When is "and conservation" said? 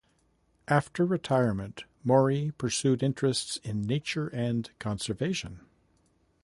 4.29-5.59